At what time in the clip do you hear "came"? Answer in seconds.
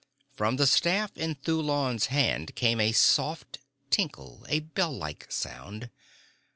2.55-2.79